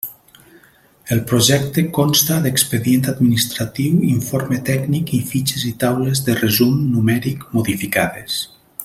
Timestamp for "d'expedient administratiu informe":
2.45-4.59